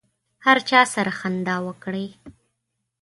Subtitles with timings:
[0.45, 2.07] هر چا سره خندا وکړئ.